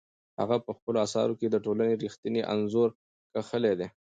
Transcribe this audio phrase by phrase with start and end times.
[0.39, 2.89] هغه په خپلو اثارو کې د ټولنې رښتینی انځور
[3.33, 3.87] کښلی دی.